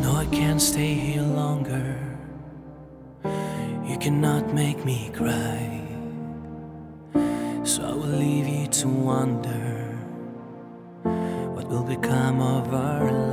[0.00, 1.98] No, I can't stay here longer.
[3.86, 5.82] You cannot make me cry.
[7.64, 9.98] So I will leave you to wonder
[11.54, 13.29] what will become of our lives.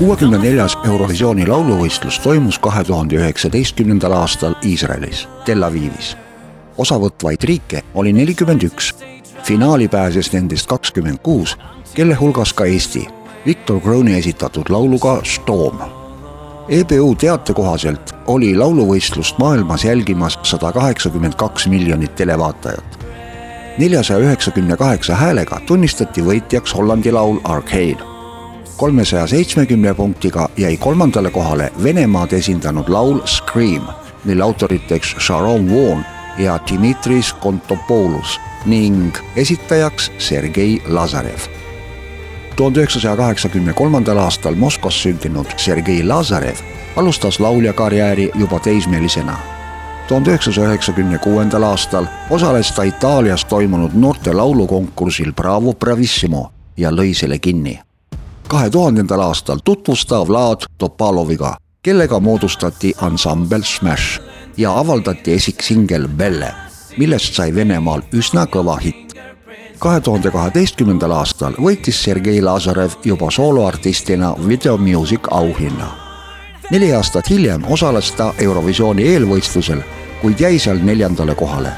[0.00, 6.16] Kuuekümne neljas Eurovisiooni lauluvõistlus toimus kahe tuhande üheksateistkümnendal aastal Iisraelis, Tel Avivis.
[6.78, 8.94] osavõtvaid riike oli nelikümmend üks,
[9.44, 11.56] finaali pääses nendest kakskümmend kuus,
[11.94, 13.04] kelle hulgas ka Eesti,
[13.46, 15.84] Viktor Krooni esitatud lauluga Storm.
[16.68, 23.04] EBU teate kohaselt oli lauluvõistlust maailmas jälgimas sada kaheksakümmend kaks miljonit televaatajat.
[23.78, 28.09] neljasaja üheksakümne kaheksa häälega tunnistati võitjaks Hollandi laul Arcade
[28.80, 33.82] kolmesaja seitsmekümne punktiga jäi kolmandale kohale Venemaad esindanud laul Scream,
[34.24, 36.04] mille autoriteks Sharon Vaughn
[36.38, 41.40] ja Dimitris Kontopoulos ning esitajaks Sergei Lazarev.
[42.56, 46.56] tuhande üheksasaja kaheksakümne kolmandal aastal Moskvas sündinud Sergei Lazarev
[46.96, 49.36] alustas lauljakarjääri juba teismelisena.
[50.08, 57.14] tuhande üheksasaja üheksakümne kuuendal aastal osales ta Itaalias toimunud noorte laulukonkursil Bravo Bravissimo ja lõi
[57.14, 57.80] selle kinni
[58.50, 64.20] kahe tuhandendal aastal tutvus ta Vlad Topaloviga, kellega moodustati ansambel Smash
[64.56, 66.54] ja avaldati esiksingel Belle,
[66.98, 69.14] millest sai Venemaal üsna kõva hitt.
[69.78, 75.92] kahe tuhande kaheteistkümnendal aastal võitis Sergei Lazarev juba sooloartistina Video Music auhinna.
[76.70, 79.82] neli aastat hiljem osales ta Eurovisiooni eelvõistlusel,
[80.22, 81.72] kuid jäi seal neljandale kohale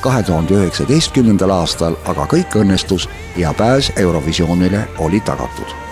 [0.00, 5.87] kahe tuhande üheksateistkümnendal aastal aga kõik õnnestus ja pääs Eurovisioonile oli tagatud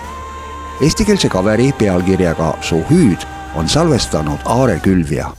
[0.81, 3.23] eestikeelse kaveri pealkirjaga Su hüüd
[3.55, 5.33] on salvestanud Aare Külvja.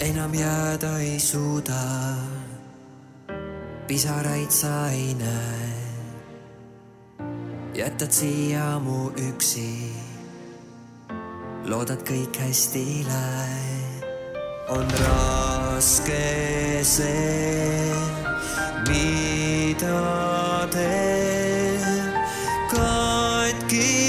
[0.00, 1.82] enam jääda ei suuda.
[3.86, 5.72] pisaraid sa ei näe.
[7.74, 9.92] jätad siia mu üksi.
[11.64, 14.04] loodad kõik hästi läheb.
[14.68, 17.90] on raske see,
[18.88, 22.14] mida teeb
[22.70, 24.01] katkisena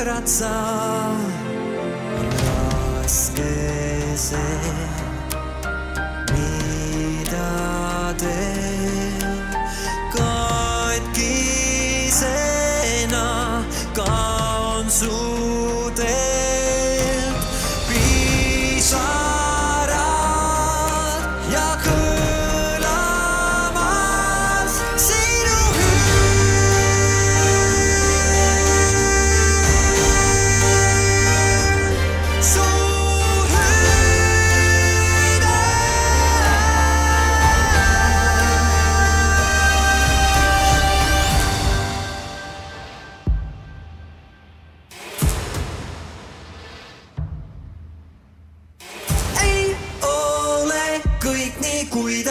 [0.00, 1.16] kui pöörad sa.
[3.02, 4.60] raske see
[6.32, 9.52] mida teeb
[10.14, 11.30] katkisena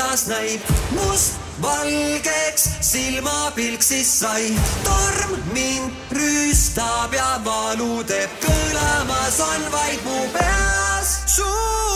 [0.10, 0.62] taevas näib
[0.92, 4.56] must valgeks silmapilk siis sai.
[4.84, 11.89] torm mind rüüstab ja valu teeb kõlamas on vaid mu peas su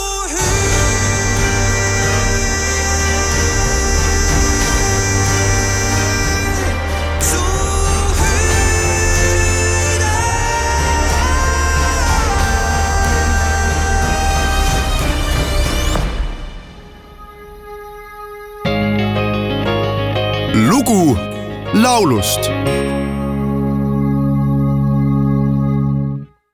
[20.83, 21.17] lugu
[21.73, 22.49] laulust